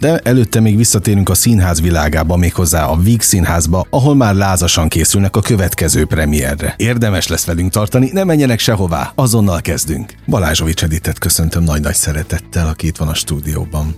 [0.00, 5.36] De előtte még visszatérünk a színház világába, méghozzá a Víg színházba, ahol már lázasan készülnek
[5.36, 6.74] a következő premierre.
[6.76, 10.14] Érdemes lesz velünk tartani, ne menjenek sehová, azonnal kezdünk.
[10.26, 13.94] Balázsovics Editet köszöntöm nagy-nagy szeretettel, aki itt van a stúdióban.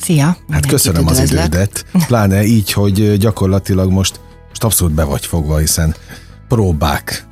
[0.00, 0.36] Szia!
[0.50, 5.94] Hát köszönöm az idődet, pláne így, hogy gyakorlatilag most, most abszolút be vagy fogva, hiszen
[6.48, 7.26] próbák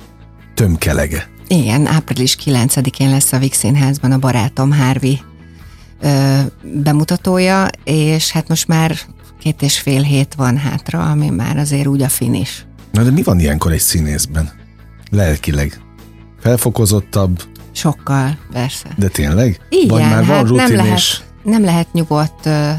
[0.53, 1.29] tömkelege.
[1.47, 5.21] Igen, április 9-én lesz a Vix Színházban a barátom Hárvi
[5.99, 6.39] ö,
[6.73, 8.97] bemutatója, és hát most már
[9.39, 12.65] két és fél hét van hátra, ami már azért úgy a finis.
[12.91, 14.49] Na de mi van ilyenkor egy színészben?
[15.11, 15.81] Lelkileg.
[16.39, 18.87] Felfokozottabb, Sokkal, persze.
[18.95, 19.59] de tényleg?
[19.69, 21.19] Igen, Vagy már van hát rutin nem lehet, és...
[21.43, 22.71] nem lehet nyugodt ö,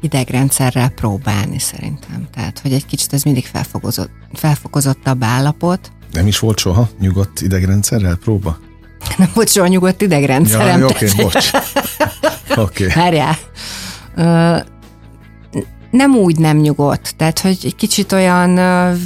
[0.00, 2.28] idegrendszerrel próbálni szerintem.
[2.34, 5.92] Tehát, hogy egy kicsit ez mindig felfokozott, felfokozottabb állapot.
[6.12, 8.58] Nem is volt soha nyugodt idegrendszerrel próba?
[9.18, 10.80] Nem volt soha nyugodt idegrendszerem.
[10.80, 11.50] Ja, oké, okay, bocs.
[12.56, 12.86] Oké.
[12.86, 13.02] Okay.
[13.02, 13.36] Várjál.
[14.16, 14.56] Ö,
[15.90, 18.58] nem úgy nem nyugodt, tehát hogy egy kicsit olyan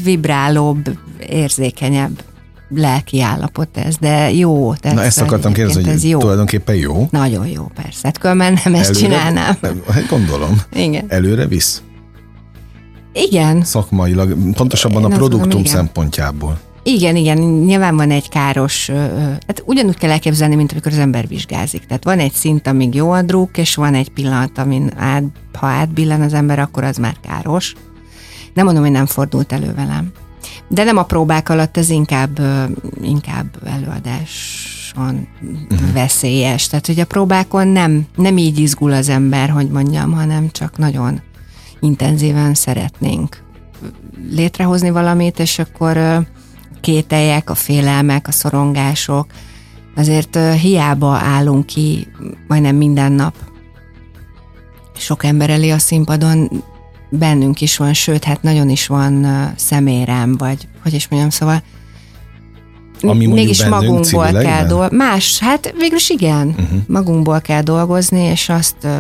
[0.02, 2.22] vibrálóbb, érzékenyebb
[2.68, 4.74] lelki állapot ez, de jó.
[4.74, 6.18] Tehát Na ezt akartam kérdezni, hogy ez jó.
[6.18, 7.08] tulajdonképpen jó.
[7.10, 8.00] Nagyon jó, persze.
[8.02, 9.56] Hát különben nem ezt csinálnám.
[9.60, 10.60] Nem, hát gondolom.
[10.72, 11.04] Igen.
[11.08, 11.82] Előre visz?
[13.12, 15.76] Igen, Szakmailag, pontosabban a Én azt produktum gondolom, igen.
[15.76, 16.58] szempontjából.
[16.84, 18.90] Igen, igen, nyilván van egy káros,
[19.46, 21.86] hát ugyanúgy kell elképzelni, mint amikor az ember vizsgázik.
[21.86, 25.66] Tehát van egy szint, amíg jó a druk, és van egy pillanat, amin át, ha
[25.66, 27.74] átbillen az ember, akkor az már káros.
[28.54, 30.12] Nem mondom, hogy nem fordult elő velem.
[30.68, 32.40] De nem a próbák alatt, ez inkább,
[33.02, 35.28] inkább előadáson
[35.70, 35.92] uh-huh.
[35.92, 36.66] veszélyes.
[36.66, 41.20] Tehát, hogy a próbákon nem, nem így izgul az ember, hogy mondjam, hanem csak nagyon
[41.80, 43.42] intenzíven szeretnénk
[44.30, 46.24] létrehozni valamit, és akkor
[46.84, 49.26] kételjek, a félelmek, a szorongások,
[49.96, 52.06] azért hiába állunk ki
[52.46, 53.34] majdnem minden nap
[54.96, 56.50] sok ember elé a színpadon,
[57.10, 61.62] bennünk is van, sőt, hát nagyon is van szemérem, vagy hogy is mondjam, szóval
[63.00, 64.96] Ami mégis magunkból kell dolgozni.
[64.96, 66.48] Más, hát végül is igen.
[66.48, 66.80] Uh-huh.
[66.86, 68.96] Magunkból kell dolgozni, és azt ö,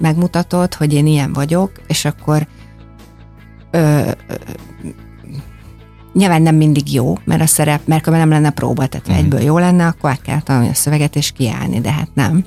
[0.00, 2.46] megmutatod, hogy én ilyen vagyok, és akkor
[3.70, 4.10] ö,
[6.14, 9.24] nyilván nem mindig jó, mert a szerep, mert ha nem lenne próba, tehát uh-huh.
[9.24, 12.44] egyből jó lenne, akkor át kell tanulni a szöveget és kiállni, de hát nem.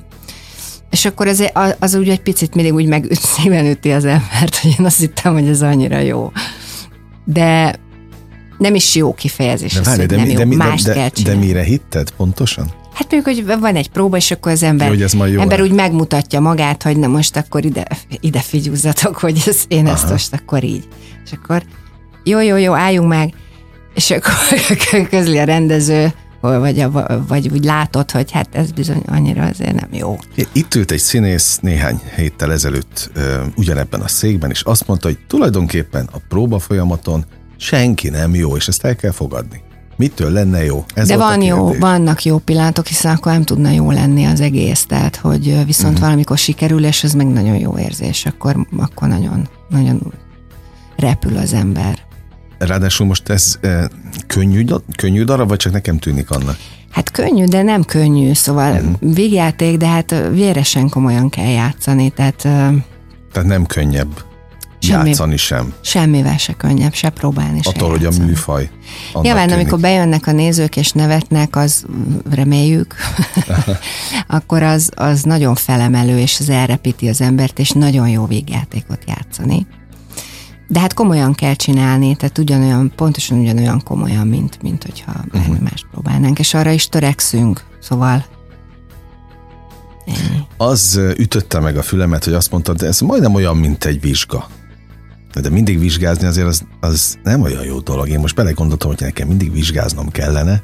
[0.90, 4.74] És akkor az, az úgy egy picit mindig úgy meg szíven üti az embert, hogy
[4.78, 6.32] én azt hittem, hogy ez annyira jó.
[7.24, 7.74] De
[8.58, 10.84] nem is jó kifejezés, De az, várj, hogy de, nem mi, jó, de, mi, mást
[10.84, 11.46] de, kell de, de csinálni.
[11.46, 12.72] mire hitted pontosan?
[12.92, 15.60] Hát mondjuk, hogy van egy próba, és akkor az ember, Hogy ez majd jó ember
[15.60, 17.86] úgy megmutatja magát, hogy na most akkor ide,
[18.20, 20.12] ide figyúzzatok, hogy ez, én ezt Aha.
[20.12, 20.88] most akkor így.
[21.24, 21.62] És akkor
[22.24, 23.34] jó, jó, jó, álljunk meg,
[23.94, 26.90] és akkor közli a rendező, vagy, a,
[27.28, 30.18] vagy úgy látod, hogy hát ez bizony annyira azért nem jó.
[30.52, 33.10] Itt ült egy színész néhány héttel ezelőtt
[33.56, 37.24] ugyanebben a székben, és azt mondta, hogy tulajdonképpen a próba folyamaton
[37.56, 39.62] senki nem jó, és ezt el kell fogadni.
[39.96, 40.84] Mitől lenne jó?
[40.94, 44.86] Ez De van jó, vannak jó pillanatok, hiszen akkor nem tudna jó lenni az egész,
[44.86, 46.00] tehát hogy viszont uh-huh.
[46.00, 50.12] valamikor sikerül, és ez meg nagyon jó érzés, akkor, akkor nagyon, nagyon
[50.96, 51.98] repül az ember.
[52.66, 53.84] Ráadásul most ez ö,
[54.26, 54.64] könnyű,
[54.96, 56.56] könnyű darab, vagy csak nekem tűnik annak?
[56.90, 59.14] Hát könnyű, de nem könnyű, szóval uh-huh.
[59.14, 62.36] végjáték, de hát véresen komolyan kell játszani, tehát
[63.32, 64.24] Tehát nem könnyebb
[64.78, 65.08] Semmi.
[65.08, 68.70] játszani sem, semmivel se könnyebb, se próbálni, se attól, hogy a műfaj
[69.20, 69.60] Nyilván, tűnik.
[69.60, 71.84] amikor bejönnek a nézők és nevetnek, az
[72.30, 72.94] reméljük,
[74.26, 79.66] akkor az, az nagyon felemelő, és az elrepíti az embert, és nagyon jó végjátékot játszani.
[80.72, 85.68] De hát komolyan kell csinálni, tehát ugyanolyan, pontosan ugyanolyan komolyan, mint, mint hogyha bármi uh-huh.
[85.70, 88.24] mást próbálnánk, és arra is törekszünk, szóval
[90.06, 90.46] ennyi.
[90.56, 94.48] Az ütötte meg a fülemet, hogy azt mondtad, de ez majdnem olyan, mint egy vizsga.
[95.40, 98.08] De mindig vizsgázni azért az, az nem olyan jó dolog.
[98.08, 100.62] Én most belegondoltam, hogy nekem mindig vizsgáznom kellene.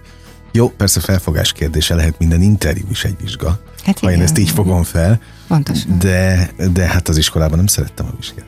[0.53, 4.25] Jó, persze felfogás kérdése lehet minden interjú is egy vizsga, Hát ha én igen.
[4.25, 5.99] ezt így fogom fel, Pontosan.
[5.99, 8.47] de, de hát az iskolában nem szerettem a vizsgát.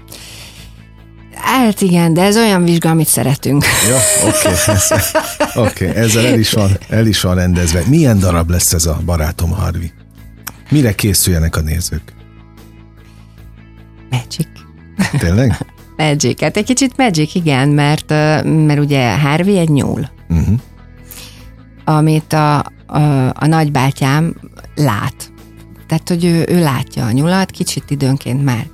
[1.42, 3.64] Hát igen, de ez olyan vizsga, amit szeretünk.
[3.88, 3.96] Jó,
[4.28, 4.48] oké,
[5.54, 7.82] okay, okay, ezzel el is, van, el is van rendezve.
[7.87, 9.92] Milyen darab lesz ez a barátom Harvi?
[10.70, 12.12] Mire készüljenek a nézők?
[14.10, 14.46] Magic.
[15.19, 15.58] Tényleg?
[15.96, 18.08] Magic, hát egy kicsit magic, igen, mert,
[18.44, 20.58] mert ugye Harvey egy nyúl, Uh-huh.
[21.84, 24.34] amit a, a, a nagybátyám
[24.75, 25.32] lát.
[25.88, 28.66] Tehát, hogy ő, ő látja a nyulat, kicsit időnként már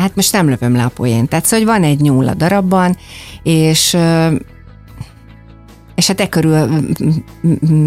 [0.00, 1.28] hát most nem lövöm le a poént.
[1.28, 2.96] Tehát szóval, hogy van egy nyúl a darabban,
[3.42, 3.96] és
[5.94, 6.84] és hát e körül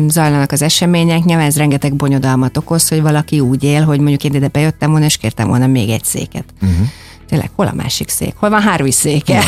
[0.07, 4.33] zajlanak az események, nyilván ez rengeteg bonyodalmat okoz, hogy valaki úgy él, hogy mondjuk én
[4.33, 6.43] ide bejöttem volna, és kértem volna még egy széket.
[6.61, 6.87] Uh-huh.
[7.27, 8.33] Tényleg, hol a másik szék?
[8.35, 9.43] Hol van Harvey széke?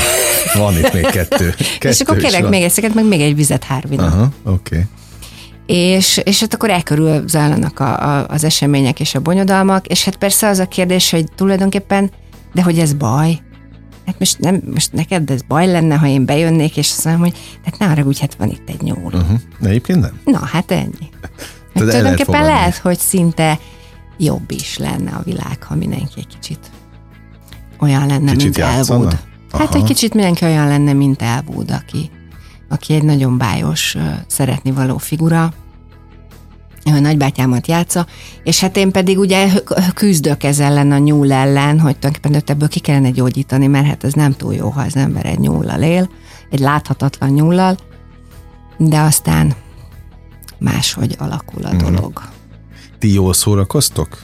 [0.53, 1.49] Van itt még kettő.
[1.79, 2.49] kettő és akkor kérek van.
[2.49, 4.13] még egy széket, meg még egy vizet Harveynak.
[4.13, 4.53] Aha, oké.
[4.75, 4.83] Okay.
[5.65, 10.15] És, és hát akkor elkörül zajlanak a, a, az események és a bonyodalmak, és hát
[10.15, 12.11] persze az a kérdés, hogy tulajdonképpen,
[12.55, 13.39] de hogy ez baj?
[14.05, 17.35] Hát most, nem, most neked ez baj lenne, ha én bejönnék, és azt mondom, hogy
[17.65, 19.13] hát ne arra úgy, hát van itt egy nyúl.
[19.13, 19.39] Uh-huh.
[19.59, 20.19] De egyébként nem.
[20.25, 21.09] Na, hát ennyi.
[21.73, 22.57] Hát lehet tulajdonképpen fogadni.
[22.57, 23.59] lehet, hogy szinte
[24.17, 26.59] jobb is lenne a világ, ha mindenki egy kicsit
[27.79, 28.99] olyan lenne, Kicsit mint játszana?
[28.99, 29.19] Elwood.
[29.51, 32.09] Hát, hogy kicsit mindenki olyan lenne, mint Elwood, aki,
[32.69, 35.53] aki egy nagyon bájos, ö, szeretni való figura,
[36.91, 38.05] nagybátyámat játsza,
[38.43, 39.49] és hát én pedig ugye
[39.93, 44.03] küzdök ez ellen a nyúl ellen, hogy tulajdonképpen őt ebből ki kellene gyógyítani, mert hát
[44.03, 46.09] ez nem túl jó, ha az ember egy nyúllal él,
[46.49, 47.77] egy láthatatlan nyúllal,
[48.77, 49.53] de aztán
[50.59, 51.83] máshogy alakul a Mhm.
[51.93, 52.21] dolog.
[52.99, 54.19] Ti jól szórakoztok?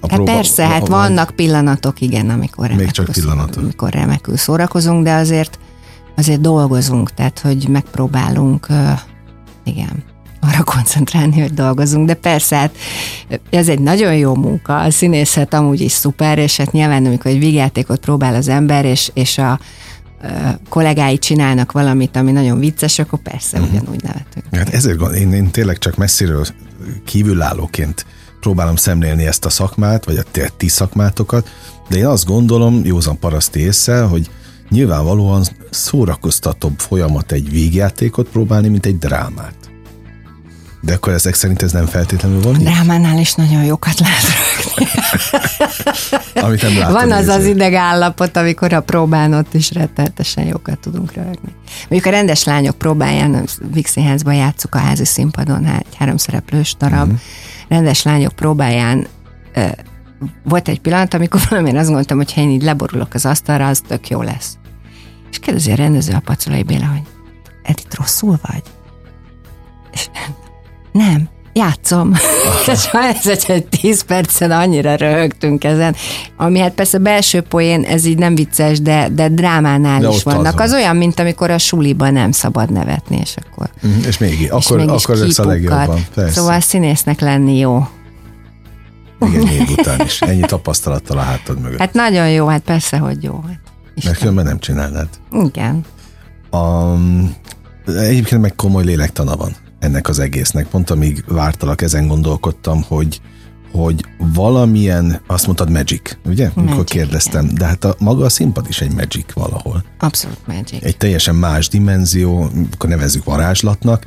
[0.00, 3.62] A Hát persze, hát vagy- vannak pillanatok, igen, amikor Még remekül, csak pillanatok.
[3.62, 5.58] amikor remekül szórakozunk, de azért
[6.16, 8.90] azért dolgozunk, tehát hogy megpróbálunk, ö,
[9.64, 10.02] igen,
[10.40, 12.74] arra koncentrálni, hogy dolgozunk, de persze, hát
[13.50, 17.38] ez egy nagyon jó munka, a színészet amúgy is szuper, és hát nyilván amikor egy
[17.38, 19.60] vígjátékot próbál az ember, és, és a
[20.68, 23.68] kollégái csinálnak valamit, ami nagyon vicces, akkor persze Mhm.
[23.68, 24.44] ugyanúgy nevetünk.
[24.52, 26.46] Hát ezért gond, én, én tényleg csak messziről
[27.04, 28.06] kívülállóként
[28.40, 31.48] próbálom szemlélni ezt a szakmát, vagy a ti, szakmátokat,
[31.88, 34.30] de én azt gondolom, józan paraszti észre, hogy
[34.70, 39.54] nyilvánvalóan szórakoztatóbb folyamat egy vígjátékot próbálni, mint egy drámát.
[40.80, 42.52] De akkor ezek szerint ez nem feltétlenül van?
[42.52, 44.90] Drámánál is nagyon jókat lehet rögni.
[46.40, 46.92] amit nem látom.
[46.92, 47.48] Van az az néző.
[47.48, 51.54] idegállapot, amikor a próbán ott is rettenetesen jókat tudunk röhögni.
[51.88, 57.06] Mondjuk a rendes lányok próbáján, Vix Színházban játszuk a házi színpadon, hát háromszereplős darab.
[57.06, 57.20] Uh-huh.
[57.68, 59.06] Rendes lányok próbáján
[60.44, 63.82] volt egy pillanat, amikor valamilyen azt gondoltam, hogy ha én így leborulok az asztalra, az
[63.88, 64.58] tök jó lesz.
[65.30, 67.02] És kérdezi a rendező a Pacolai Béla, hogy
[67.62, 68.62] Edith rosszul vagy?
[69.92, 70.08] És
[70.92, 72.12] nem, játszom.
[72.66, 75.94] Ez egy, egy tíz percen annyira röhögtünk ezen.
[76.36, 80.22] Ami hát persze belső poén, ez így nem vicces, de, de drámánál De is az
[80.24, 80.52] vannak.
[80.58, 80.66] van.
[80.66, 84.48] Az olyan, mint amikor a suliban nem szabad nevetni, és akkor, Mhm, És még és
[84.48, 86.06] akkor, mégis akkor lesz a legjobban.
[86.14, 86.32] Persze.
[86.32, 87.86] Szóval színésznek lenni jó.
[89.26, 90.20] Igen, év után is.
[90.22, 91.78] Ennyi tapasztalattal a hátad mögött.
[91.78, 93.32] Hát nagyon jó, hát persze, hogy jó.
[93.34, 93.60] Hát, Mert
[93.94, 94.14] Isten.
[94.14, 95.08] különben nem csinálnád.
[95.32, 95.84] Igen.
[96.50, 96.92] A,
[97.86, 100.66] egyébként meg komoly lélektana van ennek az egésznek.
[100.66, 103.20] Pont amíg vártalak, ezen gondolkodtam, hogy
[103.72, 106.50] hogy valamilyen, azt mondtad magic, ugye?
[106.54, 109.84] Amikor Magic, kérdeztem, de hát a, maga a színpad is egy magic valahol.
[109.98, 110.84] Abszolút magic.
[110.84, 114.06] Egy teljesen más dimenzió, akkor nevezzük varázslatnak,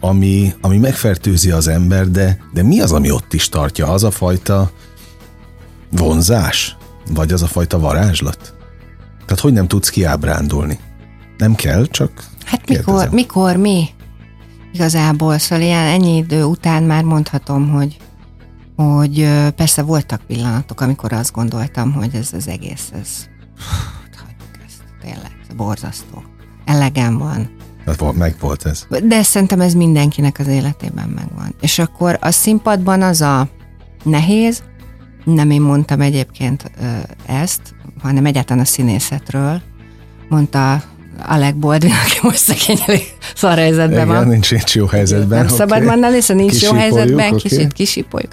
[0.00, 3.86] ami, ami megfertőzi az ember, de, de mi az, ami ott is tartja?
[3.86, 4.70] Az a fajta
[5.90, 6.76] vonzás?
[7.10, 8.54] Vagy az a fajta varázslat?
[9.26, 10.78] Tehát hogy nem tudsz kiábrándulni?
[11.38, 13.88] Nem kell, csak Hát mikor, mikor mi?
[14.76, 17.96] Igazából, szóval ilyen ennyi idő után már mondhatom, hogy
[18.76, 23.08] hogy persze voltak pillanatok, amikor azt gondoltam, hogy ez az egész, ez
[23.58, 26.22] hát hagyjuk ezt, tényleg, ez borzasztó.
[26.64, 27.50] Elegem van.
[27.86, 28.86] Hát meg volt ez.
[29.02, 31.54] De szerintem ez mindenkinek az életében megvan.
[31.60, 33.48] És akkor a színpadban az a
[34.02, 34.62] nehéz,
[35.24, 36.70] nem én mondtam egyébként
[37.26, 39.62] ezt, hanem egyáltalán a színészetről,
[40.28, 40.82] mondta
[41.22, 43.02] Alec Baldwin, aki most szegény elég
[43.34, 44.16] szar helyzetben van.
[44.16, 45.38] Igen, nincs, nincs jó helyzetben.
[45.38, 45.54] Nem oké.
[45.54, 47.48] szabad mondani, hiszen nincs jó helyzetben, oké.
[47.48, 48.32] kicsit kisipoljuk.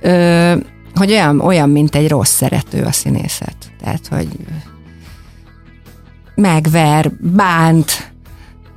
[0.00, 0.54] Ö,
[0.94, 3.56] hogy olyan, olyan, mint egy rossz szerető a színészet.
[3.82, 4.28] Tehát, hogy
[6.34, 8.12] megver, bánt,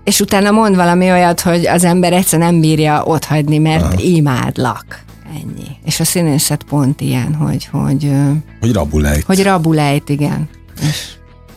[0.03, 3.93] és utána mond valami olyat, hogy az ember egyszer nem bírja otthagyni, mert Aha.
[3.97, 5.03] Imádlak.
[5.35, 5.67] Ennyi.
[5.85, 8.11] És a színészet pont ilyen, hogy, hogy,
[8.59, 9.23] Hogy rabulejt.
[9.23, 10.49] hogy rabulejt, igen.
[10.81, 11.07] És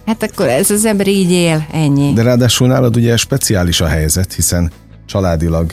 [0.09, 2.13] hát akkor ez az ember így él, ennyi.
[2.13, 4.71] De ráadásul nálad ugye speciális a helyzet, hiszen
[5.07, 5.73] családilag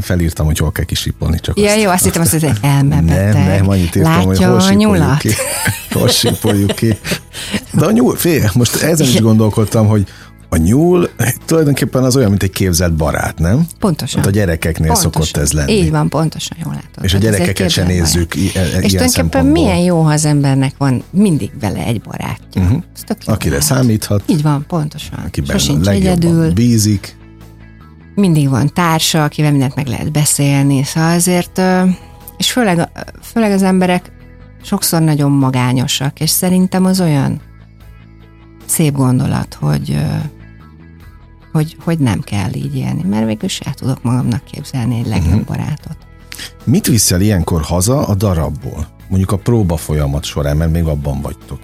[0.00, 3.32] felírtam, hogy hol kell kisipolni, csak Ja, azt, jó, azt hittem, azt, hogy elmebeteg.
[3.32, 5.18] Nem, nem, annyit írtam, hogy Látja hol a nyulat?
[5.18, 5.30] ki.
[5.92, 6.98] Hol ki.
[7.72, 10.06] De a nyúl, fél, most ezen is gondolkodtam, hogy
[10.50, 11.10] A nyúl
[11.46, 13.66] tulajdonképpen az olyan, mint egy képzelt barát, nem?
[13.78, 14.18] Pontosan.
[14.20, 15.12] Hát a gyerekeknél pontosan.
[15.12, 15.72] szokott ez lenni.
[15.72, 17.04] Így van, pontosan jól látod.
[17.04, 21.02] És a gyerekeket se nézzük i- e- És tulajdonképpen milyen jó, ha az embernek van
[21.10, 22.62] mindig vele egy barátja.
[22.62, 22.82] Uh-huh.
[23.24, 24.22] Akire számíthat.
[24.26, 25.18] Így van, pontosan.
[25.26, 26.52] Akiben Sosincs egyedül.
[26.52, 27.16] bízik.
[28.14, 30.82] Mindig van társa, akivel mindent meg lehet beszélni.
[30.82, 31.60] Szóval azért,
[32.36, 32.88] és főleg,
[33.22, 34.12] főleg az emberek
[34.62, 37.40] sokszor nagyon magányosak, és szerintem az olyan
[38.66, 39.98] szép gondolat, hogy,
[41.58, 45.44] hogy, hogy nem kell így élni, mert végül el tudok magamnak képzelni egy legjobb uh-huh.
[45.44, 45.96] barátot.
[46.64, 48.86] Mit viszel ilyenkor haza a darabból?
[49.08, 51.60] Mondjuk a próba folyamat során, mert még abban vagytok.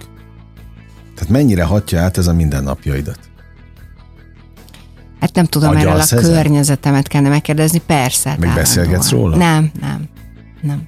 [1.15, 3.19] Tehát mennyire hatja át ez a mindennapjaidat?
[5.19, 6.21] Hát nem tudom, erről a ezen?
[6.21, 8.35] környezetemet kellene megkérdezni, persze.
[8.39, 9.37] Meg beszélgetsz róla?
[9.37, 10.09] Nem, nem,
[10.61, 10.87] nem.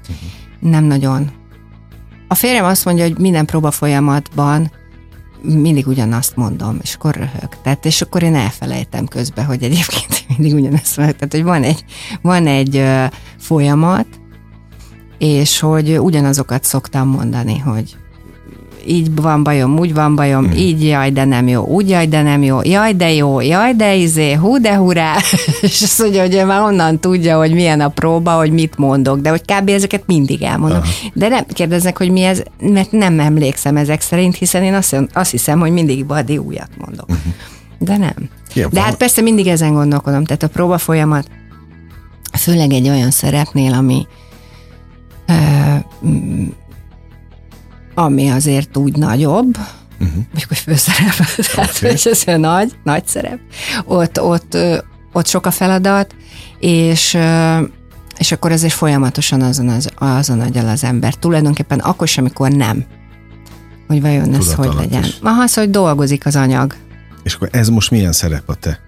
[0.00, 0.70] Uh-huh.
[0.70, 1.30] Nem nagyon.
[2.28, 4.70] A férjem azt mondja, hogy minden próba folyamatban
[5.42, 7.48] mindig ugyanazt mondom, és akkor röhög.
[7.62, 11.16] Tehát, és akkor én elfelejtem közben, hogy egyébként mindig ugyanazt mondom.
[11.16, 11.84] Tehát, hogy van egy,
[12.22, 13.04] van egy uh,
[13.38, 14.06] folyamat,
[15.18, 17.96] és hogy ugyanazokat szoktam mondani, hogy
[18.86, 20.56] így van bajom, úgy van bajom, hmm.
[20.56, 23.94] így jaj, de nem jó, úgy jaj, de nem jó, jaj, de jó, jaj, de
[23.94, 25.16] izé, hú, de hurrá,
[25.60, 29.20] és azt mondja, hogy ő már onnan tudja, hogy milyen a próba, hogy mit mondok,
[29.20, 29.68] de hogy kb.
[29.68, 30.78] ezeket mindig elmondom.
[30.78, 31.10] Aha.
[31.14, 35.30] De nem kérdeznek, hogy mi ez, mert nem emlékszem ezek szerint, hiszen én azt, azt
[35.30, 37.08] hiszem, hogy mindig badi újat mondok.
[37.08, 37.32] Uh-huh.
[37.78, 38.14] De nem.
[38.54, 41.28] Ja, de hát persze mindig ezen gondolkodom, tehát a próba folyamat,
[42.38, 44.06] főleg egy olyan szerepnél, ami
[48.00, 50.14] ami azért úgy nagyobb, uh-huh.
[50.14, 51.14] mondjuk, hogy főszerep,
[51.54, 51.90] tehát okay.
[51.90, 53.38] és ez nagy, nagy szerep,
[53.84, 54.56] ott, ott,
[55.12, 56.14] ott sok a feladat,
[56.58, 57.18] és
[58.18, 61.14] és akkor azért folyamatosan azon, az, azon agyal az ember.
[61.14, 62.84] Tulajdonképpen akkor sem, amikor nem.
[63.86, 65.04] Hogy vajon ez hogy legyen.
[65.22, 66.74] Aha, az, hogy dolgozik az anyag.
[67.22, 68.80] És akkor ez most milyen szerep a te?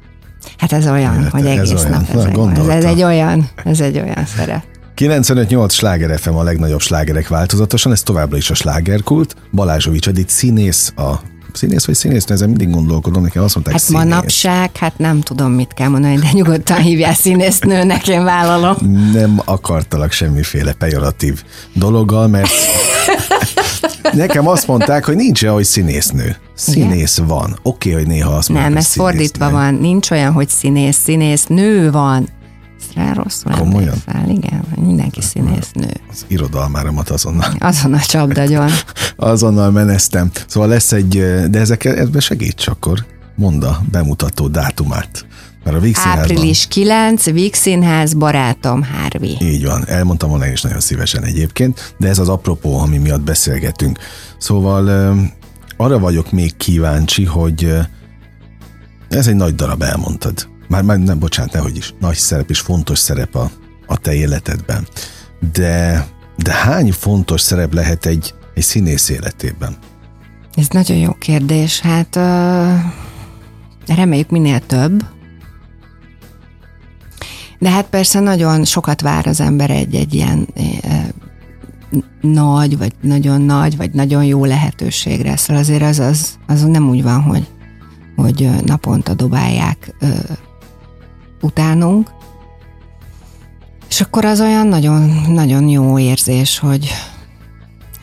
[0.58, 2.50] Hát ez olyan, Élete, hogy egész ez nap olyan.
[2.50, 4.64] ez, ez, ez egy olyan, ez egy olyan szerep.
[4.96, 9.36] 95-8 sláger FM a legnagyobb slágerek változatosan, ez továbbra is a slágerkult.
[9.52, 11.10] Balázsovics Edith színész, a
[11.52, 14.02] színész vagy színész, ezen mindig gondolkodom, nekem azt mondták Hát színész.
[14.04, 18.76] manapság, hát nem tudom, mit kell mondani, de nyugodtan hívják színésznőnek, én vállalom.
[19.12, 22.50] Nem akartalak semmiféle pejoratív dologgal, mert
[24.12, 26.36] nekem azt mondták, hogy nincs olyan, hogy színésznő.
[26.54, 27.28] Színész Igen?
[27.28, 27.58] van.
[27.62, 29.74] Oké, okay, hogy néha azt mondják, Nem, ez fordítva van.
[29.74, 32.28] Nincs olyan, hogy színész, színész nő van
[32.94, 33.94] rá rosszul Komolyan?
[34.06, 34.28] Emlékszel.
[34.28, 35.88] Igen, mindenki színésznő.
[36.10, 37.54] Az irodalmáramat azonnal.
[37.58, 38.70] Azonnal csapdagyon.
[39.16, 40.30] azonnal meneztem.
[40.46, 41.08] Szóval lesz egy,
[41.50, 43.06] de ezek, ebbe segíts akkor.
[43.36, 45.26] Mondd a bemutató dátumát.
[45.64, 49.36] Mert a Víg Április 9, Víg Színház, barátom, Hárvi.
[49.40, 53.98] Így van, elmondtam volna is nagyon szívesen egyébként, de ez az apropó, ami miatt beszélgetünk.
[54.38, 55.14] Szóval
[55.76, 57.74] arra vagyok még kíváncsi, hogy
[59.08, 62.98] ez egy nagy darab, elmondtad már, már nem, bocsánat, nehogy is, nagy szerep és fontos
[62.98, 63.50] szerep a,
[63.86, 64.86] a te életedben.
[65.52, 69.76] De, de hány fontos szerep lehet egy, egy színész életében?
[70.54, 71.80] Ez nagyon jó kérdés.
[71.80, 75.04] Hát uh, reméljük minél több.
[77.58, 81.08] De hát persze nagyon sokat vár az ember egy, egy ilyen uh,
[82.20, 85.36] nagy, vagy nagyon nagy, vagy nagyon jó lehetőségre.
[85.36, 87.46] Szóval azért az, az, az nem úgy van, hogy,
[88.16, 90.08] hogy naponta dobálják uh,
[91.42, 92.10] utánunk,
[93.88, 96.88] és akkor az olyan nagyon, nagyon jó érzés, hogy,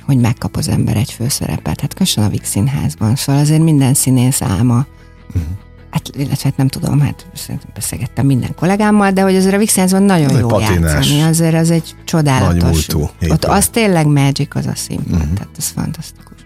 [0.05, 1.81] hogy megkap az ember egy főszerepet.
[1.81, 4.85] Hát köszön a Vix színházban, szóval azért minden színész álma.
[5.27, 5.43] Uh-huh.
[5.89, 7.27] Hát, illetve hát nem tudom, hát
[7.73, 11.71] beszélgettem minden kollégámmal, de hogy azért a Vix színházban nagyon jó patinás, játszani, azért az
[11.71, 12.87] egy csodálatos.
[13.29, 15.33] Ott az tényleg magic az a színpad, uh-huh.
[15.33, 16.37] tehát ez fantasztikus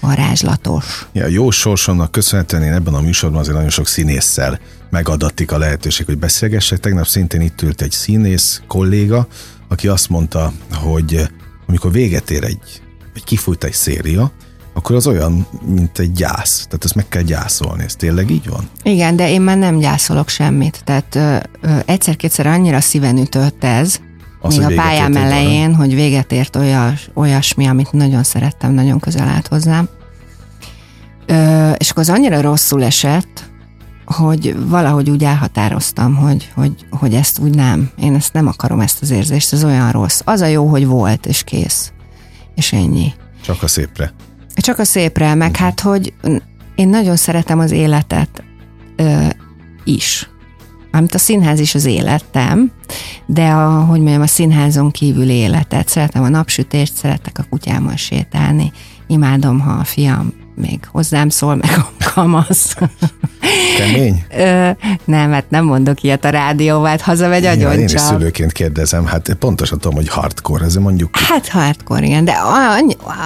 [0.00, 1.06] varázslatos.
[1.12, 4.60] Ja, jó sorsomnak köszönhetően én ebben a műsorban azért nagyon sok színésszel
[4.92, 6.78] megadatik a lehetőség, hogy beszélgessek.
[6.78, 9.26] Tegnap szintén itt ült egy színész kolléga,
[9.68, 11.28] aki azt mondta, hogy
[11.66, 12.82] amikor véget ér egy,
[13.14, 14.32] egy kifújt egy széria,
[14.74, 16.64] akkor az olyan, mint egy gyász.
[16.64, 17.84] Tehát ezt meg kell gyászolni.
[17.84, 18.68] Ez tényleg így van?
[18.82, 20.80] Igen, de én már nem gyászolok semmit.
[20.84, 24.00] Tehát ö, ö, egyszer-kétszer annyira szíven ütött ez,
[24.40, 25.74] az, még a pályám elején, van.
[25.74, 29.88] hogy véget ért olyas, olyasmi, amit nagyon szerettem, nagyon közel állt hozzám.
[31.26, 33.50] Ö, és akkor az annyira rosszul esett,
[34.12, 39.02] hogy valahogy úgy elhatároztam, hogy, hogy, hogy ezt úgy nem, én ezt nem akarom ezt
[39.02, 40.20] az érzést, ez olyan rossz.
[40.24, 41.92] Az a jó, hogy volt, és kész.
[42.54, 43.12] És ennyi.
[43.44, 44.12] Csak a szépre.
[44.54, 45.64] Csak a szépre, meg uh-huh.
[45.64, 46.12] hát, hogy
[46.74, 48.42] én nagyon szeretem az életet
[48.96, 49.26] ö,
[49.84, 50.30] is.
[50.92, 52.72] Amit a színház is az életem,
[53.26, 55.88] de a, hogy mondjam, a színházon kívül életet.
[55.88, 58.72] Szeretem a napsütést, szeretek a kutyámmal sétálni,
[59.06, 62.76] imádom, ha a fiam még hozzám szól, meg a kamasz.
[63.76, 64.24] Kemény?
[64.36, 64.70] Ö,
[65.04, 69.34] nem, hát nem mondok ilyet a rádióval, hát hazamegy Nyilván Én is szülőként kérdezem, hát
[69.38, 72.34] pontosan tudom, hogy hardcore, ez mondjuk Hát hardcore, igen, de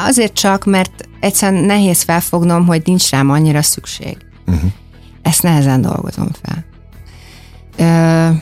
[0.07, 4.17] azért csak, mert egyszerűen nehéz felfognom, hogy nincs rám annyira szükség.
[4.47, 4.71] Uh-huh.
[5.23, 6.65] Ezt nehezen dolgozom fel.
[7.77, 8.35] Ö,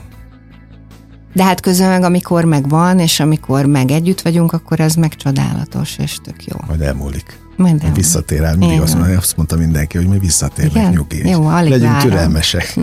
[1.33, 5.14] de hát közben meg, amikor meg van, és amikor meg együtt vagyunk, akkor ez meg
[5.14, 6.57] csodálatos, és tök jó.
[6.67, 7.44] majd elmúlik.
[7.56, 9.00] Majd visszatér el, mindig azt, Igen.
[9.00, 10.90] mondja, azt mondta mindenki, hogy mi visszatérnek, Igen?
[10.92, 11.28] nyugi.
[11.28, 12.08] Jó, alig Legyünk várom.
[12.08, 12.75] türelmesek.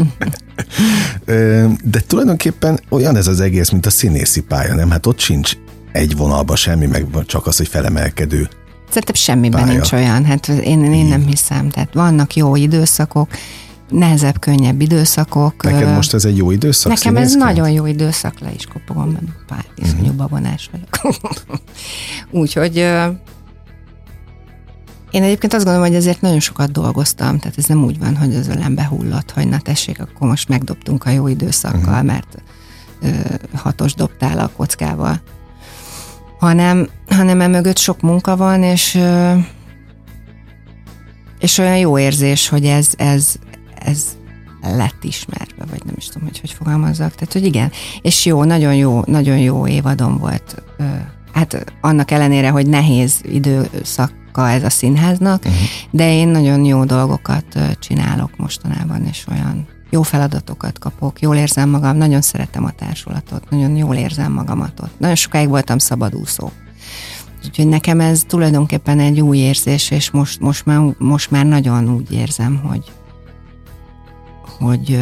[1.83, 4.89] De tulajdonképpen olyan ez az egész, mint a színészi pálya, nem?
[4.89, 5.51] Hát ott sincs
[5.91, 8.49] egy vonalba semmi, meg csak az, hogy felemelkedő.
[8.87, 9.73] Szerintem semmiben Pálya.
[9.73, 11.69] nincs olyan, hát én, én nem hiszem.
[11.69, 13.29] Tehát vannak jó időszakok,
[13.89, 15.63] nehezebb, könnyebb időszakok.
[15.63, 19.25] Neked most ez egy jó időszak Nekem ez nagyon jó időszak, le is kopogom, mert
[19.47, 20.15] pár iszonyú Mhm.
[20.17, 21.17] babonás vagyok.
[22.41, 22.85] Úgyhogy
[25.11, 28.35] én egyébként azt gondolom, hogy ezért nagyon sokat dolgoztam, tehát ez nem úgy van, hogy
[28.35, 32.03] az ölem behullott, hogy na tessék, akkor most megdobtunk a jó időszakkal, uh-huh.
[32.03, 32.43] mert
[33.01, 33.07] ö,
[33.53, 35.21] hatos dobtál a kockával,
[36.39, 39.33] hanem, hanem emögött sok munka van, és ö,
[41.39, 43.35] és olyan jó érzés, hogy ez, ez,
[43.75, 44.05] ez
[44.61, 47.13] lett ismerve, vagy nem is tudom, hogy hogy fogalmazzak.
[47.15, 50.63] Tehát, hogy igen, és jó, nagyon jó, nagyon jó évadom volt.
[51.33, 53.21] Hát annak ellenére, hogy nehéz
[54.31, 55.61] időszaka ez a színháznak, uh-huh.
[55.91, 61.97] de én nagyon jó dolgokat csinálok mostanában, és olyan jó feladatokat kapok, jól érzem magam,
[61.97, 64.99] nagyon szeretem a társulatot, nagyon jól érzem magamat ott.
[64.99, 66.51] Nagyon sokáig voltam szabadúszó.
[67.45, 72.11] Úgyhogy nekem ez tulajdonképpen egy új érzés, és most, most, már, most már nagyon úgy
[72.11, 72.91] érzem, hogy
[74.59, 74.99] hogy,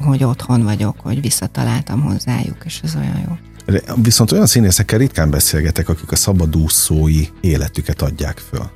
[0.00, 3.49] hogy otthon vagyok, hogy visszataláltam hozzájuk, és ez olyan jó.
[3.94, 8.70] Viszont olyan színészekkel ritkán beszélgetek, akik a szabadúszói életüket adják föl.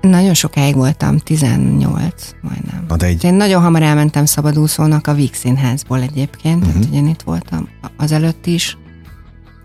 [0.00, 2.84] Nagyon sokáig voltam, 18 majdnem.
[2.88, 6.80] Na de egy, Én nagyon hamar elmentem szabadúszónak a Víg Színházból egyébként, uh-huh.
[6.80, 8.78] tehát én itt voltam az előtt is.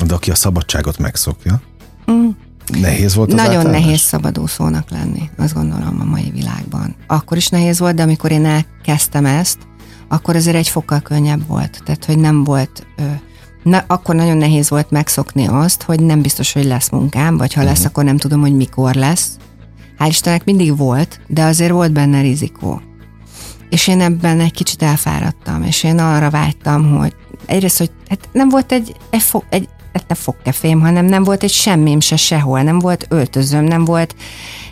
[0.05, 1.61] de aki a szabadságot megszokja,
[2.11, 2.27] Mm.
[2.79, 3.81] nehéz volt az Nagyon átállás?
[3.81, 6.95] nehéz szabadúszónak lenni, azt gondolom a mai világban.
[7.07, 9.57] Akkor is nehéz volt, de amikor én elkezdtem ezt,
[10.07, 11.81] akkor azért egy fokkal könnyebb volt.
[11.85, 12.87] Tehát, hogy nem volt...
[12.97, 13.03] Ö,
[13.65, 17.63] na, akkor nagyon nehéz volt megszokni azt, hogy nem biztos, hogy lesz munkám, vagy ha
[17.63, 17.87] lesz, Mhm.
[17.87, 19.29] akkor nem tudom, hogy mikor lesz.
[19.99, 22.81] Hál' Istennek mindig volt, de azért volt benne rizikó.
[23.69, 28.49] És én ebben egy kicsit elfáradtam, és én arra vágytam, hogy egyrészt, hogy hát nem
[28.49, 32.79] volt egy, egy, fog, egy ette fogkefém, hanem nem volt egy semmim se sehol, nem
[32.79, 34.15] volt öltözöm, nem volt,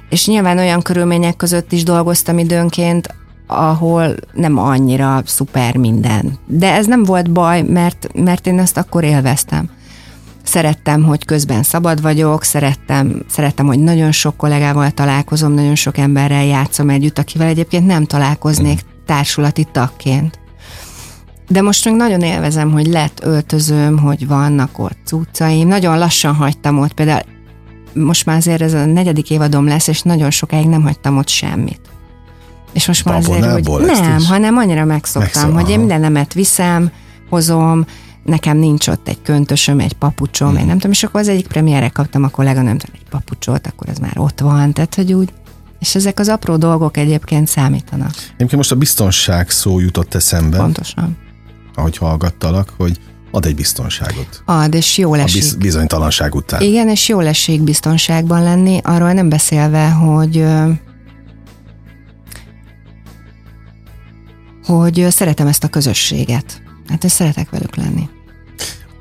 [0.09, 3.15] és nyilván olyan körülmények között is dolgoztam időnként,
[3.53, 6.37] ahol nem annyira szuper minden.
[6.45, 9.69] De ez nem volt baj, mert, mert én ezt akkor élveztem.
[10.43, 16.45] Szerettem, hogy közben szabad vagyok, szerettem, szerettem, hogy nagyon sok kollégával találkozom, nagyon sok emberrel
[16.45, 20.39] játszom együtt, akivel egyébként nem találkoznék társulati tagként.
[21.47, 25.67] De most még nagyon élvezem, hogy lett öltözőm, hogy vannak ott cuccaim.
[25.67, 27.21] Nagyon lassan hagytam ott, például
[27.93, 31.79] most már azért ez a negyedik évadom lesz, és nagyon sokáig nem hagytam ott semmit.
[32.73, 35.77] És most már azért, hogy nem, hanem annyira megszoktam, Megszok- hogy én aha.
[35.85, 36.91] mindenemet viszem,
[37.29, 37.85] hozom,
[38.23, 40.57] nekem nincs ott egy köntösöm, egy papucsom, Mhm.
[40.57, 43.97] egy nem tudom, és akkor az egyik premierre kaptam a kolléganőmtől egy papucsot, akkor ez
[43.97, 45.29] már ott van, tehát hogy úgy,
[45.79, 51.17] és ezek az apró dolgok egyébként számítanak, Egyébként most a biztonság szó jutott eszembe, pontosan.
[51.75, 52.99] ahogy hallgattalak, hogy
[53.31, 55.41] ad egy biztonságot Ad, és jól a esik.
[55.41, 56.61] biz- bizonytalanság után.
[56.61, 60.45] Igen, és jól esik biztonságban lenni, arról nem beszélve, hogy
[64.65, 66.61] hogy ö, szeretem ezt a közösséget.
[66.87, 68.09] Hát én szeretek velük lenni.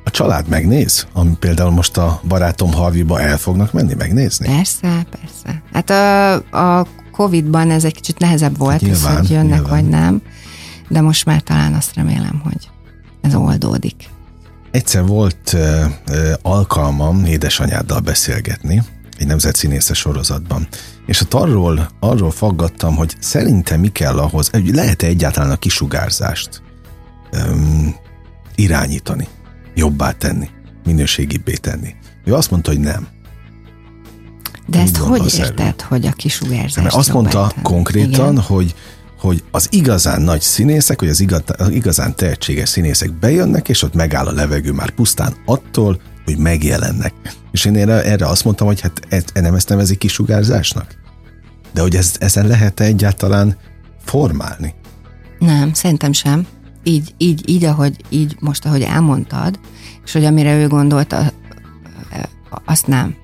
[0.04, 1.06] A család megnéz?
[1.12, 4.46] Ami például most a barátom Harviba el fognak menni megnézni?
[4.46, 5.62] Persze, persze.
[5.72, 9.70] Hát a, a Covid-ban ez egy kicsit nehezebb volt, Nyilván, hogy jönnek nyilván.
[9.70, 10.22] vagy nem,
[10.88, 12.70] de most már talán azt remélem, hogy
[13.20, 14.08] ez oldódik.
[14.70, 15.60] Egyszer volt uh,
[16.08, 18.82] uh, alkalmam édesanyáddal beszélgetni
[19.22, 20.68] egy nemzetszínésze sorozatban,
[21.06, 26.62] és ott arról, arról faggattam, hogy szerintem mi kell ahhoz, hogy lehet-e egyáltalán a kisugárzást
[27.32, 27.96] um,
[28.54, 29.28] irányítani,
[29.74, 30.48] jobbá tenni,
[30.84, 31.94] minőségibbé tenni.
[32.24, 33.08] Ő azt mondta, hogy nem.
[34.66, 36.82] De Úgy ezt hogy érted, hogy a kisugárzás?
[36.82, 38.74] Mert azt mondta konkrétan, hogy,
[39.18, 44.32] hogy az igazán nagy színészek, igazán, az igazán tehetséges színészek bejönnek, és ott megáll a
[44.32, 47.12] levegő már pusztán attól, hogy megjelennek.
[47.50, 49.00] És én erre, erre azt mondtam, hogy hát
[49.32, 50.94] e, nem ezt nevezik kisugárzásnak?
[51.72, 53.56] De hogy ez, ezen lehet -e egyáltalán
[54.04, 54.74] formálni?
[55.38, 56.46] Nem, szerintem sem.
[56.82, 59.58] Így, így, így, ahogy, így most, ahogy elmondtad,
[60.04, 61.32] és hogy amire ő gondolta,
[62.64, 63.16] azt nem.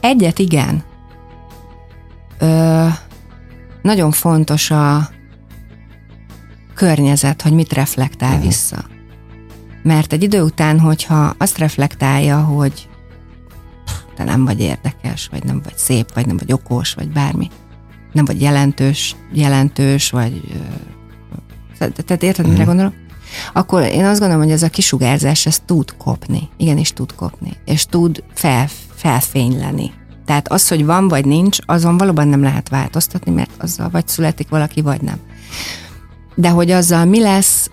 [0.00, 0.82] Egyet igen.
[2.38, 2.86] Ö,
[3.82, 5.10] nagyon fontos a
[6.74, 8.46] környezet, hogy mit reflektál uh-huh.
[8.46, 8.84] vissza.
[9.88, 12.88] Mert egy idő után, hogyha azt reflektálja, hogy
[14.16, 17.48] te nem vagy érdekes, vagy nem vagy szép, vagy nem vagy okos, vagy bármi,
[18.12, 20.42] nem vagy jelentős, jelentős, vagy
[21.78, 22.92] tehát érted, mire gondolok?
[23.52, 26.48] Akkor én azt gondolom, hogy ez a kisugárzás, ez tud kopni.
[26.56, 27.52] Igenis tud kopni.
[27.64, 29.92] És tud fel, felfényleni.
[30.24, 34.48] Tehát az, hogy van vagy nincs, azon valóban nem lehet változtatni, mert azzal vagy születik
[34.48, 35.18] valaki, vagy nem.
[36.34, 37.70] De hogy azzal mi lesz,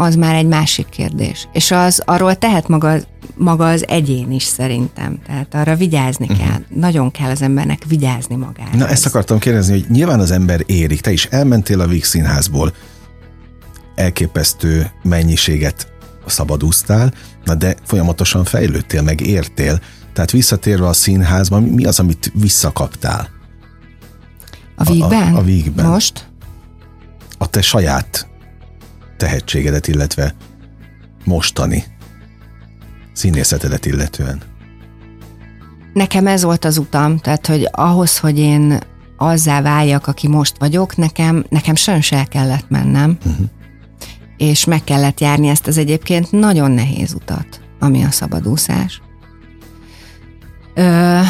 [0.00, 1.48] az már egy másik kérdés.
[1.52, 2.96] És az arról tehet maga,
[3.36, 5.18] maga az egyén is szerintem.
[5.26, 6.46] Tehát arra vigyázni uh-huh.
[6.46, 6.62] kell.
[6.68, 8.76] Nagyon kell az embernek vigyázni magára.
[8.76, 11.00] Na ezt akartam kérdezni, hogy nyilván az ember érik.
[11.00, 12.72] Te is elmentél a Víg Színházból,
[13.94, 15.92] elképesztő mennyiséget
[16.26, 17.12] szabadúztál,
[17.44, 19.80] na de folyamatosan fejlődtél, meg értél.
[20.12, 23.28] Tehát visszatérve a színházba, mi az, amit visszakaptál?
[24.76, 25.32] A vígben?
[25.32, 25.86] A, a, a vígben.
[25.86, 26.28] Most?
[27.38, 28.29] A te saját
[29.20, 30.34] tehetségedet, illetve
[31.24, 31.84] mostani
[33.12, 34.40] színészetedet illetően.
[35.92, 38.78] Nekem ez volt az utam, tehát hogy ahhoz, hogy én
[39.16, 43.46] azzá váljak, aki most vagyok, nekem, nekem sajnos el kellett mennem, uh-huh.
[44.36, 49.02] és meg kellett járni ezt az egyébként nagyon nehéz utat, ami a szabadúszás.
[50.74, 51.20] Ö,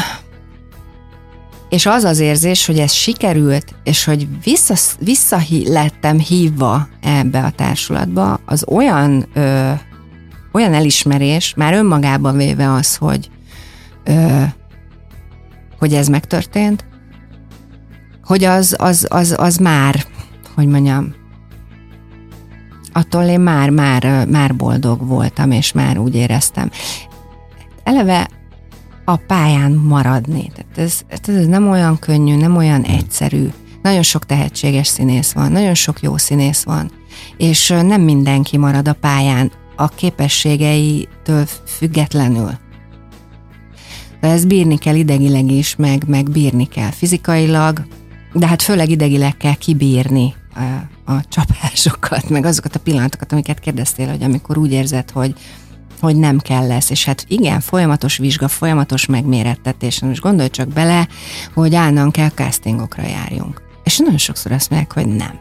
[1.71, 7.51] és az az érzés, hogy ez sikerült, és hogy vissza, vissza lettem hívva ebbe a
[7.51, 9.71] társulatba, az olyan, ö,
[10.51, 13.29] olyan elismerés, már önmagában véve az, hogy,
[14.03, 14.43] ö,
[15.79, 16.85] hogy ez megtörtént,
[18.23, 20.05] hogy az, az, az, az már,
[20.55, 21.13] hogy mondjam,
[22.93, 26.69] attól én már, már, már boldog voltam, és már úgy éreztem.
[27.83, 28.29] Eleve
[29.05, 30.51] a pályán maradni.
[30.55, 33.47] Tehát ez, ez nem olyan könnyű, nem olyan egyszerű.
[33.81, 36.91] Nagyon sok tehetséges színész van, nagyon sok jó színész van,
[37.37, 42.51] és nem mindenki marad a pályán a képességeitől függetlenül.
[44.21, 47.85] De ezt bírni kell idegileg is, meg, meg bírni kell fizikailag,
[48.33, 54.09] de hát főleg idegileg kell kibírni a, a csapásokat, meg azokat a pillanatokat, amiket kérdeztél,
[54.09, 55.35] hogy amikor úgy érzed, hogy,
[56.01, 56.89] hogy nem kell lesz.
[56.89, 59.99] És hát igen, folyamatos vizsga, folyamatos megmérettetés.
[59.99, 61.07] Most gondolj csak bele,
[61.53, 63.61] hogy állnunk kell castingokra járjunk.
[63.83, 65.39] És nagyon sokszor azt mondják, hogy nem.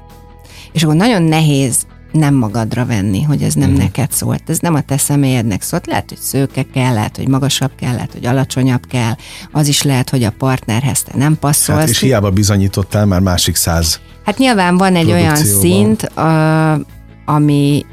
[0.73, 3.77] És akkor nagyon nehéz nem magadra venni, hogy ez nem mm.
[3.77, 7.71] neked szólt, ez nem a te személyednek szólt, lehet, hogy szőke kell, lehet, hogy magasabb
[7.77, 9.13] kell, lehet, hogy alacsonyabb kell,
[9.53, 11.79] az is lehet, hogy a partnerhez te nem passzolsz.
[11.79, 16.73] Hát és hiába bizonyítottál már másik száz Hát nyilván van egy olyan szint, a,
[17.25, 17.85] ami,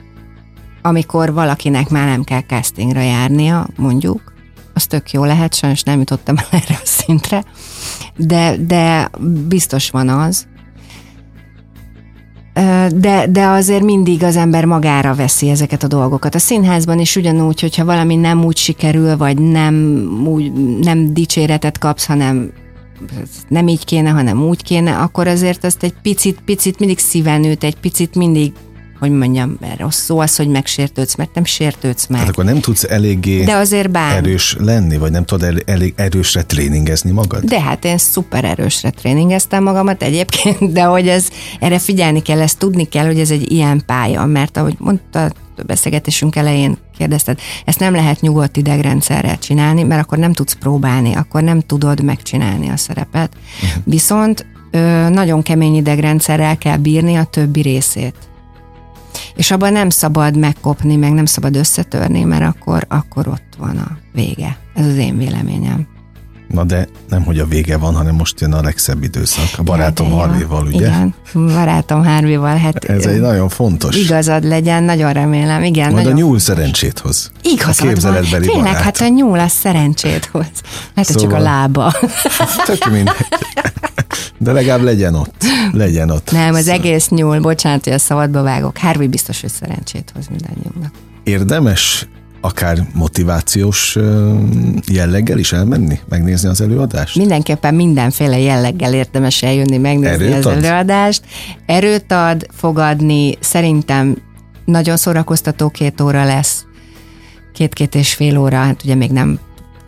[0.87, 4.33] amikor valakinek már nem kell castingra járnia, mondjuk,
[4.73, 7.43] az tök jó lehet, sajnos nem jutottam el erre a szintre,
[8.15, 9.09] de, de
[9.47, 10.47] biztos van az,
[12.95, 16.35] de, de azért mindig az ember magára veszi ezeket a dolgokat.
[16.35, 22.05] A színházban is ugyanúgy, hogyha valami nem úgy sikerül, vagy nem, úgy, nem dicséretet kapsz,
[22.05, 22.51] hanem
[23.47, 27.63] nem így kéne, hanem úgy kéne, akkor azért azt egy picit, picit mindig szíven üt,
[27.63, 28.53] egy picit mindig
[28.99, 32.19] hogy mondjam, rossz szó az, hogy megsértődsz, mert nem sértődsz meg.
[32.19, 34.11] Hát akkor nem tudsz eléggé De azért bán.
[34.11, 37.43] erős lenni, vagy nem tudod el, elég erősre tréningezni magad?
[37.43, 41.27] De hát én szuper erősre tréningeztem magamat egyébként, de hogy ez,
[41.59, 45.31] erre figyelni kell, ezt tudni kell, hogy ez egy ilyen pálya, mert ahogy mondta
[45.65, 51.41] beszélgetésünk elején kérdezted, ezt nem lehet nyugodt idegrendszerrel csinálni, mert akkor nem tudsz próbálni, akkor
[51.41, 53.31] nem tudod megcsinálni a szerepet.
[53.63, 53.83] Uh-huh.
[53.85, 58.15] Viszont ö, nagyon kemény idegrendszerrel kell bírni a többi részét
[59.35, 63.97] és abban nem szabad megkopni, meg nem szabad összetörni, mert akkor, akkor ott van a
[64.13, 64.57] vége.
[64.75, 65.87] Ez az én véleményem.
[66.47, 69.47] Na de nem, hogy a vége van, hanem most jön a legszebb időszak.
[69.57, 70.87] A barátom Harvéval, ugye?
[70.87, 72.55] Igen, barátom Harvéval.
[72.55, 73.95] Hát Ez egy nagyon fontos.
[73.95, 75.63] Igazad legyen, nagyon remélem.
[75.63, 76.19] Igen, Majd nagyon...
[76.19, 77.31] a nyúl szerencsét hoz.
[77.41, 78.55] Igazad a képzeletbeli van.
[78.55, 78.83] Tényleg, barát.
[78.83, 80.47] hát a nyúl a szerencsét hoz.
[80.93, 81.29] Lehet, szóval...
[81.29, 81.93] csak a lába.
[82.65, 83.15] Tök mindegy.
[84.37, 85.43] De legalább legyen ott.
[85.71, 86.31] Legyen ott.
[86.31, 88.77] Nem, az egész nyúl, bocsánat, hogy a szabadba vágok.
[88.77, 90.91] Harvey biztos, hogy szerencsét hoz mindannyiunknak.
[91.23, 92.07] Érdemes
[92.41, 93.97] akár motivációs
[94.87, 97.15] jelleggel is elmenni, megnézni az előadást?
[97.15, 100.63] Mindenképpen mindenféle jelleggel érdemes eljönni, megnézni Erőt az ad?
[100.63, 101.23] előadást.
[101.65, 104.17] Erőt ad, fogadni, szerintem
[104.65, 106.65] nagyon szórakoztató két óra lesz,
[107.53, 109.39] két-két és fél óra, hát ugye még nem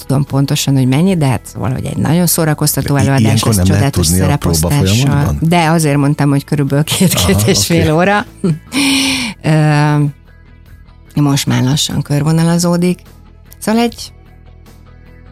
[0.10, 5.38] tudom pontosan, hogy mennyi, de hát valahogy egy nagyon szórakoztató előadás, ez csodálatos szereposztással.
[5.42, 7.54] De azért mondtam, hogy körülbelül két-két és okay.
[7.54, 8.26] fél óra.
[11.14, 13.00] most már lassan körvonalazódik.
[13.60, 14.14] Szóval egy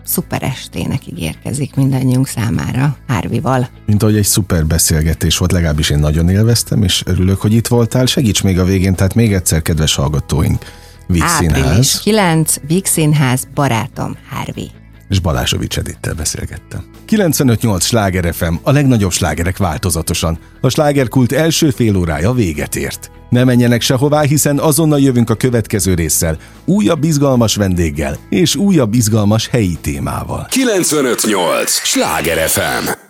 [0.04, 3.70] szuper estének ígérkezik mindannyiunk számára Hárvival.
[3.86, 8.06] Mint ahogy egy szuper beszélgetés volt, legalábbis én nagyon élveztem, és örülök, hogy itt voltál.
[8.06, 10.66] Segíts még a végén, tehát még egyszer, kedves hallgatóink,
[11.08, 12.00] Víg Színház.
[12.00, 14.72] 9, Víg Színház, barátom, Hárvi
[15.10, 16.84] és Balázsovics Edittel beszélgettem.
[17.08, 20.40] 95.8 Sláger FM, a legnagyobb slágerek változatosan.
[20.62, 23.12] A slágerkult első fél órája véget ért.
[23.30, 29.48] Ne menjenek sehová, hiszen azonnal jövünk a következő résszel, újabb izgalmas vendéggel és újabb izgalmas
[29.48, 30.48] helyi témával.
[30.50, 33.07] 95.8 Sláger FM